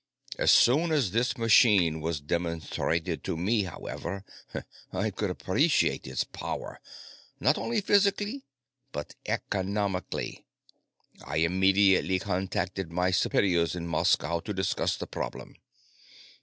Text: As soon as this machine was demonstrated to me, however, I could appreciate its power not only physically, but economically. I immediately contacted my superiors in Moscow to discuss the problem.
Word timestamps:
As 0.39 0.49
soon 0.51 0.91
as 0.91 1.11
this 1.11 1.37
machine 1.37 2.01
was 2.01 2.19
demonstrated 2.21 3.23
to 3.23 3.37
me, 3.37 3.65
however, 3.65 4.25
I 4.91 5.11
could 5.11 5.29
appreciate 5.29 6.07
its 6.07 6.23
power 6.23 6.79
not 7.39 7.59
only 7.59 7.81
physically, 7.81 8.43
but 8.91 9.13
economically. 9.27 10.43
I 11.23 11.35
immediately 11.37 12.17
contacted 12.17 12.91
my 12.91 13.11
superiors 13.11 13.75
in 13.75 13.85
Moscow 13.85 14.39
to 14.39 14.53
discuss 14.55 14.95
the 14.97 15.05
problem. 15.05 15.53